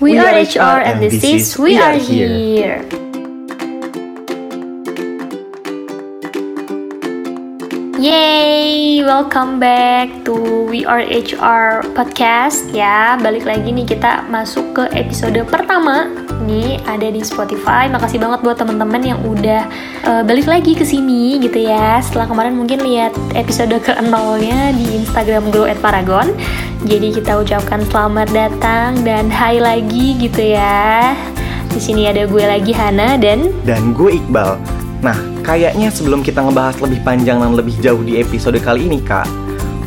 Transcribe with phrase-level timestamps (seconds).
[0.00, 2.80] We are HR and this is We Are Here.
[8.00, 8.39] Yay,
[9.10, 10.38] welcome back to
[10.70, 13.18] We Are HR podcast ya.
[13.18, 16.06] Balik lagi nih kita masuk ke episode pertama.
[16.46, 17.90] Ini ada di Spotify.
[17.90, 19.66] Makasih banget buat teman-teman yang udah
[20.06, 21.98] uh, balik lagi ke sini gitu ya.
[21.98, 26.30] Setelah kemarin mungkin lihat episode ke nolnya di Instagram Grow at Paragon.
[26.86, 31.18] Jadi kita ucapkan selamat datang dan hai lagi gitu ya.
[31.66, 34.54] Di sini ada gue lagi Hana dan dan gue Iqbal.
[35.02, 35.18] Nah,
[35.50, 39.26] kayaknya sebelum kita ngebahas lebih panjang dan lebih jauh di episode kali ini, Kak,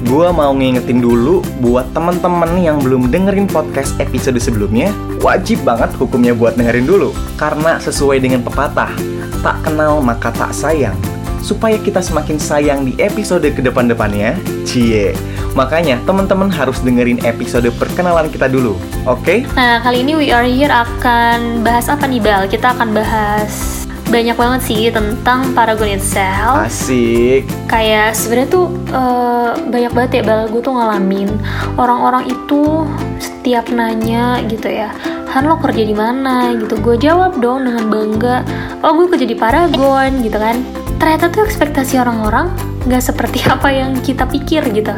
[0.03, 4.91] gue mau ngingetin dulu buat temen-temen yang belum dengerin podcast episode sebelumnya,
[5.23, 7.15] wajib banget hukumnya buat dengerin dulu.
[7.39, 8.91] Karena sesuai dengan pepatah,
[9.39, 10.99] tak kenal maka tak sayang.
[11.39, 14.35] Supaya kita semakin sayang di episode ke depan-depannya,
[14.67, 15.15] cie.
[15.55, 18.75] Makanya teman-teman harus dengerin episode perkenalan kita dulu,
[19.07, 19.23] oke?
[19.23, 19.47] Okay?
[19.55, 22.51] Nah, kali ini We Are Here akan bahas apa nih, Bal?
[22.51, 23.82] Kita akan bahas
[24.13, 26.69] banyak banget sih tentang Paragon itself.
[26.69, 27.49] Asik.
[27.65, 31.33] Kayak sebenarnya tuh uh, banyak banget ya bal gue tuh ngalamin
[31.81, 32.85] orang-orang itu
[33.17, 34.93] setiap nanya gitu ya.
[35.33, 38.45] Han lo kerja di mana gitu gue jawab dong dengan bangga
[38.85, 40.61] oh gue kerja di Paragon gitu kan
[41.01, 42.53] ternyata tuh ekspektasi orang-orang
[42.85, 44.93] nggak seperti apa yang kita pikir gitu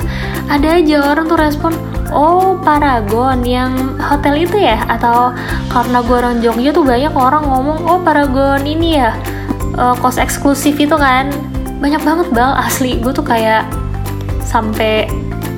[0.52, 1.72] ada aja orang tuh respon
[2.12, 4.82] oh Paragon yang hotel itu ya?
[4.90, 5.34] Atau
[5.70, 9.16] karena gue orang Jogja tuh banyak orang ngomong oh Paragon ini ya
[9.78, 11.30] uh, eksklusif itu kan?
[11.82, 12.98] Banyak banget bal asli.
[13.00, 13.66] Gue tuh kayak
[14.46, 15.10] sampai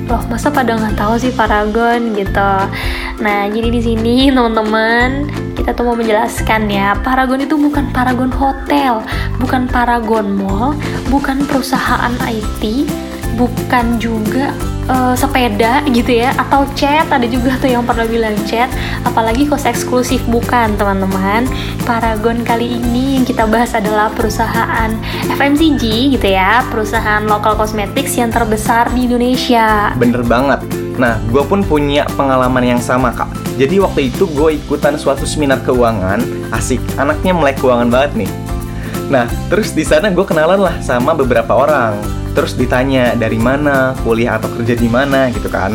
[0.08, 2.16] loh masa pada nggak tahu sih Paragon?
[2.16, 2.52] Gitu.
[3.20, 9.02] Nah jadi di sini teman-teman kita tuh mau menjelaskan ya Paragon itu bukan Paragon Hotel
[9.42, 10.78] bukan Paragon Mall
[11.10, 12.86] bukan perusahaan IT
[13.38, 14.50] bukan juga
[14.90, 18.66] uh, sepeda gitu ya atau chat ada juga tuh yang pernah bilang chat
[19.06, 21.46] apalagi kos eksklusif bukan teman-teman
[21.86, 24.90] Paragon kali ini yang kita bahas adalah perusahaan
[25.30, 30.60] FMCG gitu ya perusahaan lokal kosmetics yang terbesar di Indonesia bener banget
[30.98, 33.30] Nah, gue pun punya pengalaman yang sama, Kak.
[33.54, 36.18] Jadi waktu itu gue ikutan suatu seminar keuangan,
[36.50, 38.30] asik, anaknya melek keuangan banget nih.
[39.08, 41.96] Nah, terus di sana gue kenalan lah sama beberapa orang.
[42.36, 43.96] Terus ditanya dari mana?
[44.04, 45.32] Kuliah atau kerja di mana?
[45.32, 45.74] gitu kan.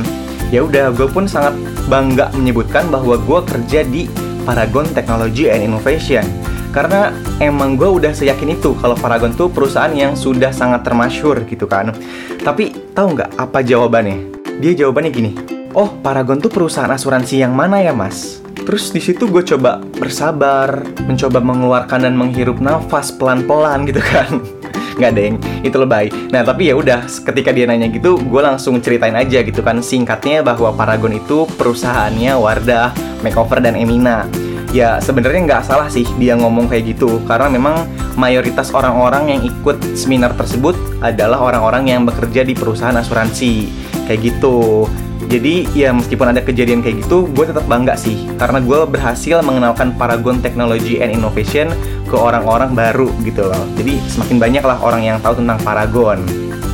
[0.53, 1.57] Ya udah gue pun sangat
[1.89, 4.05] bangga menyebutkan bahwa gue kerja di
[4.45, 6.23] Paragon Technology and Innovation.
[6.73, 11.65] Karena emang gue udah seyakin itu kalau Paragon tuh perusahaan yang sudah sangat termasyur gitu
[11.65, 11.93] kan.
[12.41, 14.29] Tapi tahu nggak apa jawabannya?
[14.61, 15.33] Dia jawabannya gini
[15.73, 20.87] oh Paragon tuh perusahaan asuransi yang mana ya mas Terus di situ gue coba bersabar,
[21.03, 24.39] mencoba mengeluarkan dan menghirup nafas pelan-pelan gitu kan.
[24.97, 25.35] Nggak deng.
[25.67, 26.07] Itu lebay.
[26.31, 30.45] Nah tapi ya udah ketika dia nanya gitu gue langsung ceritain aja gitu kan singkatnya
[30.45, 34.23] bahwa Paragon itu perusahaannya Wardah Makeover dan Emina.
[34.73, 37.85] Ya sebenarnya nggak salah sih dia ngomong kayak gitu karena memang
[38.17, 40.73] mayoritas orang-orang yang ikut seminar tersebut
[41.03, 43.69] adalah orang-orang yang bekerja di perusahaan asuransi.
[44.09, 44.87] Kayak gitu
[45.29, 49.93] jadi ya meskipun ada kejadian kayak gitu, gue tetap bangga sih karena gue berhasil mengenalkan
[49.95, 51.69] Paragon Technology and Innovation
[52.07, 53.63] ke orang-orang baru gitu loh.
[53.75, 56.21] Jadi semakin banyak lah orang yang tahu tentang Paragon.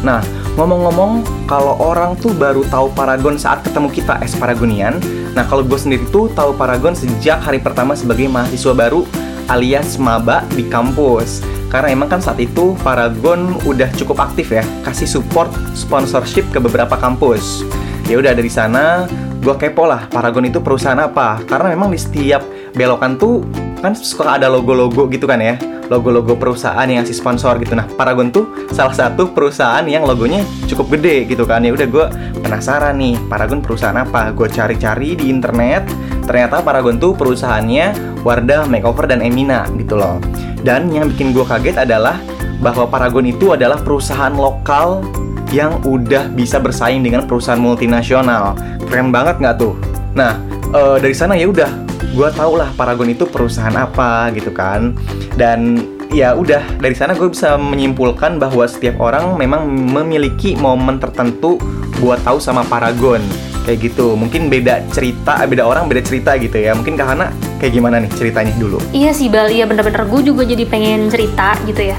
[0.04, 0.24] Nah,
[0.56, 5.00] ngomong-ngomong, kalau orang tuh baru tahu Paragon saat ketemu kita es Paragonian,
[5.36, 9.04] nah kalau gue sendiri tuh tahu Paragon sejak hari pertama sebagai mahasiswa baru
[9.52, 11.44] alias maba di kampus.
[11.70, 16.98] Karena emang kan saat itu Paragon udah cukup aktif ya, kasih support sponsorship ke beberapa
[16.98, 17.62] kampus
[18.10, 19.06] ya udah dari sana
[19.40, 21.46] gue kepo lah Paragon itu perusahaan apa?
[21.46, 22.42] Karena memang di setiap
[22.74, 23.46] belokan tuh
[23.80, 25.56] kan suka ada logo-logo gitu kan ya?
[25.88, 27.78] Logo-logo perusahaan yang ngasih sponsor gitu.
[27.78, 31.62] Nah Paragon tuh salah satu perusahaan yang logonya cukup gede gitu kan.
[31.62, 32.06] Ya udah gue
[32.42, 34.34] penasaran nih Paragon perusahaan apa?
[34.34, 35.86] Gue cari-cari di internet
[36.26, 40.18] ternyata Paragon tuh perusahaannya Wardah Makeover dan Emina gitu loh.
[40.66, 42.20] Dan yang bikin gue kaget adalah
[42.60, 45.00] bahwa Paragon itu adalah perusahaan lokal
[45.50, 48.54] yang udah bisa bersaing dengan perusahaan multinasional.
[48.86, 49.74] Keren banget nggak tuh?
[50.14, 50.38] Nah,
[50.74, 51.70] uh, dari sana ya udah,
[52.14, 54.94] gue tau lah Paragon itu perusahaan apa gitu kan.
[55.34, 61.58] Dan ya udah dari sana gue bisa menyimpulkan bahwa setiap orang memang memiliki momen tertentu
[62.02, 63.22] buat tahu sama Paragon.
[63.66, 64.18] Kayak gitu.
[64.18, 66.74] Mungkin beda cerita beda orang beda cerita gitu ya.
[66.74, 67.30] Mungkin Kahana
[67.62, 68.82] kayak gimana nih ceritanya dulu?
[68.94, 69.50] Iya sih Bal.
[69.50, 70.06] Iya bener-bener.
[70.10, 71.98] Gue juga jadi pengen cerita gitu ya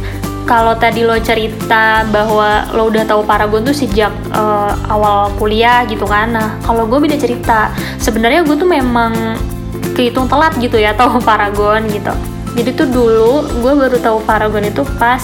[0.51, 6.03] kalau tadi lo cerita bahwa lo udah tahu Paragon tuh sejak uh, awal kuliah gitu
[6.11, 6.35] kan.
[6.35, 7.71] Nah kalau gue beda cerita
[8.03, 9.39] sebenarnya gue tuh memang
[9.95, 12.11] kehitung telat gitu ya tahu Paragon gitu.
[12.59, 15.23] Jadi tuh dulu gue baru tahu Paragon itu pas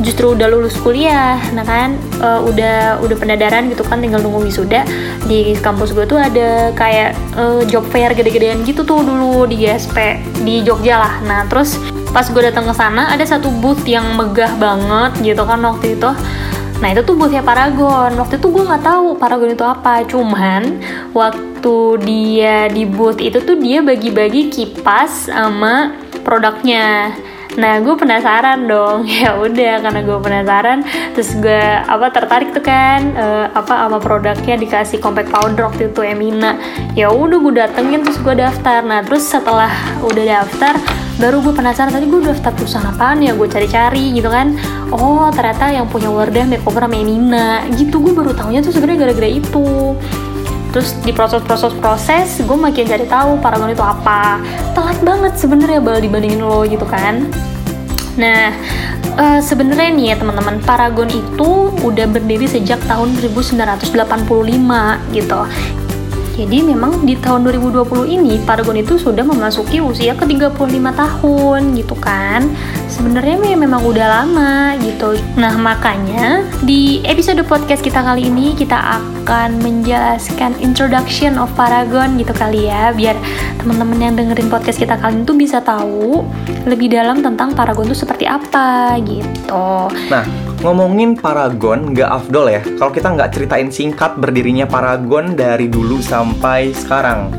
[0.00, 1.36] justru udah lulus kuliah.
[1.52, 4.88] Nah kan uh, udah udah pendadaran gitu kan tinggal nunggu wisuda.
[5.28, 10.16] Di kampus gue tuh ada kayak uh, job fair gede-gedean gitu tuh dulu di GSP
[10.48, 11.14] di Jogja lah.
[11.28, 11.76] Nah terus
[12.14, 16.10] pas gue datang ke sana ada satu booth yang megah banget gitu kan waktu itu
[16.76, 18.12] Nah itu tuh boothnya Paragon.
[18.20, 20.04] Waktu itu gue nggak tahu Paragon itu apa.
[20.04, 20.80] Cuman
[21.16, 27.16] waktu dia di booth itu tuh dia bagi-bagi kipas sama produknya.
[27.56, 29.08] Nah gue penasaran dong.
[29.24, 30.78] Ya udah karena gue penasaran.
[31.16, 36.00] Terus gue apa tertarik tuh kan uh, apa sama produknya dikasih compact powder waktu itu
[36.04, 36.60] Emina.
[36.92, 38.84] Ya udah gue datengin terus gue daftar.
[38.84, 39.72] Nah terus setelah
[40.04, 40.76] udah daftar
[41.16, 43.32] baru gue penasaran tadi gue daftar perusahaan apaan ya?
[43.32, 44.56] Gue cari-cari gitu kan.
[44.92, 47.64] Oh ternyata yang punya Wardah makeover sama Nina.
[47.72, 49.96] Gitu gue baru tahunya tuh sebenarnya gara-gara itu.
[50.76, 54.40] Terus di proses-proses proses gue makin cari tahu Paragon itu apa.
[54.76, 57.28] Telat banget sebenarnya bal dibandingin lo gitu kan.
[58.20, 58.52] Nah
[59.16, 63.96] uh, sebenarnya nih ya teman-teman Paragon itu udah berdiri sejak tahun 1985
[65.16, 65.40] gitu
[66.36, 70.52] jadi memang di tahun 2020 ini Paragon itu sudah memasuki usia ke 35
[70.92, 72.44] tahun gitu kan.
[72.92, 75.16] Sebenarnya memang udah lama gitu.
[75.40, 82.36] Nah, makanya di episode podcast kita kali ini kita akan menjelaskan introduction of Paragon gitu
[82.36, 83.16] kali ya biar
[83.56, 86.20] teman-teman yang dengerin podcast kita kali ini tuh bisa tahu
[86.68, 89.88] lebih dalam tentang Paragon itu seperti apa gitu.
[90.12, 96.00] Nah, ngomongin Paragon nggak afdol ya kalau kita nggak ceritain singkat berdirinya Paragon dari dulu
[96.00, 97.32] sampai sekarang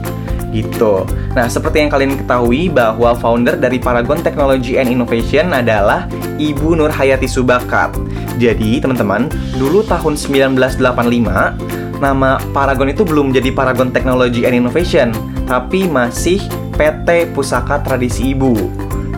[0.55, 1.03] gitu.
[1.35, 6.07] Nah, seperti yang kalian ketahui bahwa founder dari Paragon Technology and Innovation adalah
[6.39, 7.93] Ibu Nur Hayati Subakat.
[8.39, 9.27] Jadi, teman-teman,
[9.59, 15.11] dulu tahun 1985, nama Paragon itu belum jadi Paragon Technology and Innovation,
[15.45, 16.41] tapi masih
[16.79, 18.55] PT Pusaka Tradisi Ibu.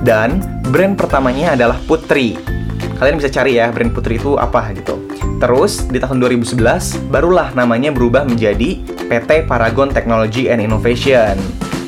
[0.01, 0.41] Dan
[0.73, 2.58] brand pertamanya adalah Putri
[2.99, 4.99] kalian bisa cari ya brand Putri itu apa gitu.
[5.39, 11.39] Terus di tahun 2011 barulah namanya berubah menjadi PT Paragon Technology and Innovation.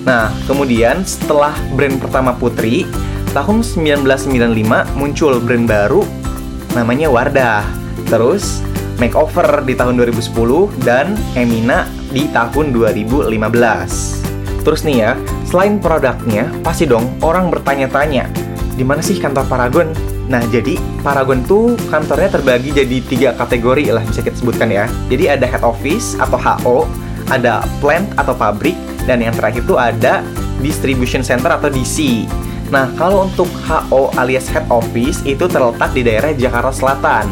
[0.08, 2.88] Nah, kemudian setelah brand pertama Putri,
[3.36, 6.02] tahun 1995 muncul brand baru
[6.74, 7.68] namanya Wardah.
[8.08, 8.64] Terus
[9.02, 13.34] Makeover di tahun 2010 dan Emina di tahun 2015.
[14.62, 15.12] Terus nih ya,
[15.50, 18.30] selain produknya, pasti dong orang bertanya-tanya,
[18.82, 19.94] di mana sih kantor Paragon?
[20.26, 20.74] Nah, jadi
[21.06, 24.90] Paragon tuh kantornya terbagi jadi tiga kategori lah bisa kita sebutkan ya.
[25.06, 26.90] Jadi ada head office atau HO,
[27.30, 28.74] ada plant atau pabrik,
[29.06, 30.26] dan yang terakhir tuh ada
[30.66, 32.26] distribution center atau DC.
[32.74, 37.30] Nah, kalau untuk HO alias head office itu terletak di daerah Jakarta Selatan.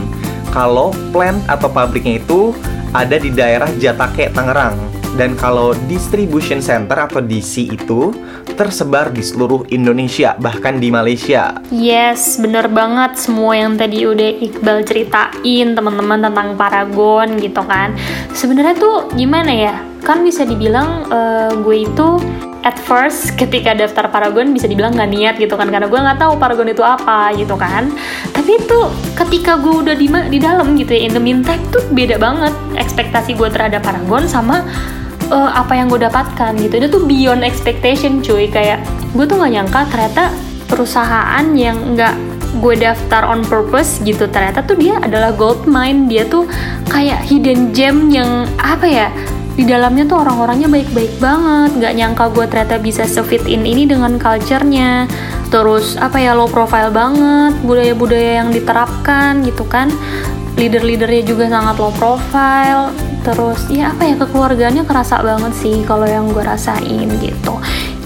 [0.53, 2.53] Kalau plant atau pabriknya itu
[2.93, 4.77] ada di daerah Jatake, Tangerang.
[5.17, 8.13] Dan kalau distribution center atau DC itu
[8.53, 11.57] tersebar di seluruh Indonesia, bahkan di Malaysia.
[11.71, 17.95] Yes, bener banget semua yang tadi udah Iqbal ceritain teman-teman tentang Paragon gitu kan.
[18.35, 19.75] Sebenarnya tuh gimana ya?
[20.03, 22.19] Kan bisa dibilang uh, gue itu
[22.63, 26.35] at first ketika daftar Paragon bisa dibilang nggak niat gitu kan karena gue nggak tahu
[26.35, 27.87] Paragon itu apa gitu kan
[28.35, 28.79] tapi itu
[29.15, 33.39] ketika gue udah di di dalam gitu ya in the meantime tuh beda banget ekspektasi
[33.39, 34.67] gue terhadap Paragon sama
[35.29, 36.73] uh, apa yang gue dapatkan gitu.
[36.81, 38.49] Itu tuh beyond expectation cuy.
[38.49, 38.83] Kayak
[39.13, 40.23] gue tuh nggak nyangka ternyata
[40.69, 42.15] perusahaan yang nggak
[42.59, 46.09] gue daftar on purpose gitu ternyata tuh dia adalah gold mine.
[46.09, 46.49] Dia tuh
[46.89, 49.07] kayak hidden gem yang apa ya
[49.59, 51.69] di dalamnya tuh orang-orangnya baik-baik banget.
[51.77, 55.05] Nggak nyangka gue ternyata bisa sefit in ini dengan culture-nya.
[55.49, 59.89] Terus apa ya low profile banget budaya-budaya yang diterapkan gitu kan.
[60.59, 66.31] Leader-leadernya juga sangat low profile terus ya apa ya kekeluarganya kerasa banget sih kalau yang
[66.31, 67.53] gue rasain gitu.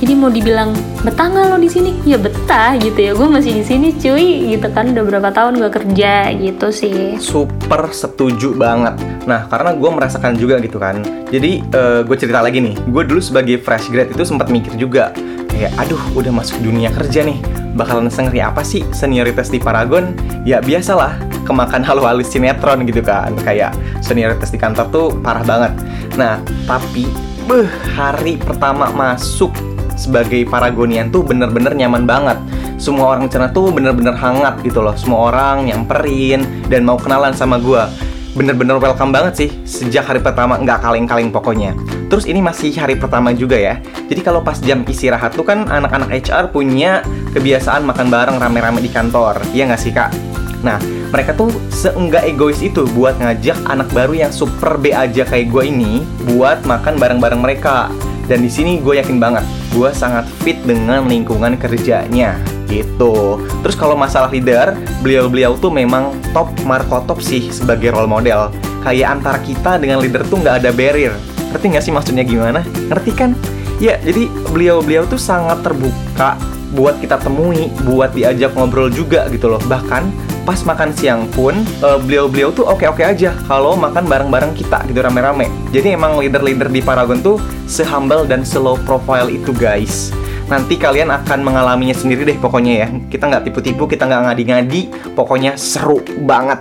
[0.04, 1.96] Jadi mau dibilang betah nggak lo di sini?
[2.04, 5.72] Ya betah gitu ya gue masih di sini cuy gitu kan udah berapa tahun gue
[5.72, 7.16] kerja gitu sih.
[7.24, 9.00] Super setuju banget.
[9.24, 11.00] Nah karena gue merasakan juga gitu kan.
[11.32, 12.76] Jadi uh, gue cerita lagi nih.
[12.92, 15.16] Gue dulu sebagai fresh grad itu sempat mikir juga
[15.48, 17.40] kayak aduh udah masuk dunia kerja nih.
[17.80, 20.12] Bakalan sengri apa sih senioritas di Paragon?
[20.44, 25.74] Ya biasalah kemakan halu-halus sinetron gitu kan kayak senioritas di kantor tuh parah banget
[26.16, 27.08] nah tapi
[27.46, 29.52] beh hari pertama masuk
[29.94, 32.38] sebagai Paragonian tuh bener-bener nyaman banget
[32.82, 37.62] semua orang sana tuh bener-bener hangat gitu loh semua orang nyamperin dan mau kenalan sama
[37.62, 37.84] gue
[38.34, 41.78] bener-bener welcome banget sih sejak hari pertama nggak kaleng-kaleng pokoknya.
[42.10, 43.78] Terus ini masih hari pertama juga ya.
[44.10, 48.90] Jadi kalau pas jam istirahat tuh kan anak-anak HR punya kebiasaan makan bareng rame-rame di
[48.90, 49.38] kantor.
[49.54, 50.10] Iya nggak sih kak?
[50.66, 50.82] Nah,
[51.14, 55.70] mereka tuh seenggak egois itu buat ngajak anak baru yang super B aja kayak gue
[55.70, 56.02] ini
[56.34, 57.94] buat makan bareng-bareng mereka.
[58.26, 59.46] Dan di sini gue yakin banget,
[59.78, 63.38] gue sangat fit dengan lingkungan kerjanya gitu.
[63.62, 64.74] Terus kalau masalah leader,
[65.06, 68.50] beliau-beliau tuh memang top Marco top sih sebagai role model.
[68.82, 71.14] Kayak antara kita dengan leader tuh nggak ada barrier.
[71.54, 72.66] Ngerti nggak sih maksudnya gimana?
[72.90, 73.38] Ngerti kan?
[73.78, 76.40] Ya, jadi beliau-beliau tuh sangat terbuka
[76.74, 79.62] buat kita temui, buat diajak ngobrol juga gitu loh.
[79.62, 81.56] Bahkan pas makan siang pun
[82.04, 85.52] beliau beliau-beliau tuh oke-oke aja kalau makan bareng-bareng kita gitu rame-rame.
[85.76, 90.16] Jadi emang leader-leader di Paragon tuh sehumble dan slow profile itu guys.
[90.48, 92.88] Nanti kalian akan mengalaminya sendiri deh pokoknya ya.
[93.08, 94.82] Kita nggak tipu-tipu, kita nggak ngadi-ngadi,
[95.16, 96.60] pokoknya seru banget.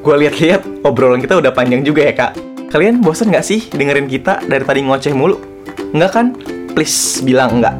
[0.00, 2.32] Gue lihat-lihat obrolan kita udah panjang juga ya kak.
[2.68, 5.40] Kalian bosan nggak sih dengerin kita dari tadi ngoceh mulu?
[5.92, 6.26] Enggak kan?
[6.76, 7.76] Please bilang enggak.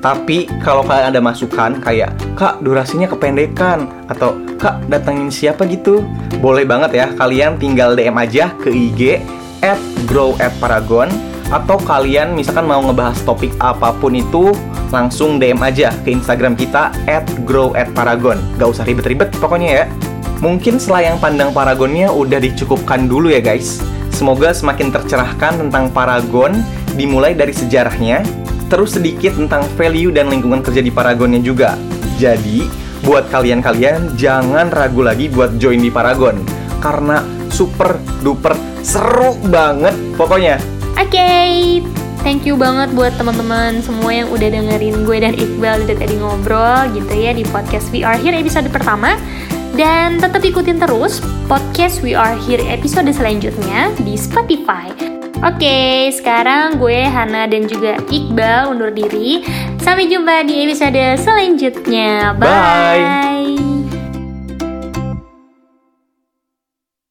[0.00, 6.04] Tapi kalau kalian ada masukan kayak Kak durasinya kependekan atau Kak datengin siapa gitu
[6.40, 9.20] Boleh banget ya kalian tinggal DM aja ke IG
[9.60, 11.12] at grow at paragon
[11.52, 14.56] Atau kalian misalkan mau ngebahas topik apa pun itu
[14.90, 18.42] Langsung DM aja ke Instagram kita at grow at paragon.
[18.58, 19.84] Gak usah ribet-ribet pokoknya ya.
[20.42, 23.78] Mungkin selayang pandang Paragonnya udah dicukupkan dulu ya guys.
[24.10, 26.58] Semoga semakin tercerahkan tentang Paragon
[26.98, 28.26] dimulai dari sejarahnya,
[28.70, 31.74] terus sedikit tentang value dan lingkungan kerja di Paragonnya juga.
[32.16, 32.64] Jadi,
[33.02, 36.40] buat kalian-kalian jangan ragu lagi buat join di Paragon
[36.80, 37.20] karena
[37.52, 40.56] super duper seru banget pokoknya.
[41.00, 41.50] Oke, okay.
[42.20, 46.92] thank you banget buat teman-teman semua yang udah dengerin gue dan Iqbal dari tadi ngobrol
[46.92, 49.16] gitu ya di podcast We Are Here episode pertama.
[49.70, 55.19] Dan tetap ikutin terus podcast We Are Here episode selanjutnya di Spotify.
[55.40, 59.40] Oke, sekarang gue Hana dan juga Iqbal undur diri.
[59.80, 62.36] Sampai jumpa di episode selanjutnya.
[62.36, 62.44] Bye.
[62.44, 63.29] Bye.